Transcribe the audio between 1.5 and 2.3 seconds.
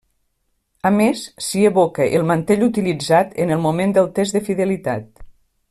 evoca el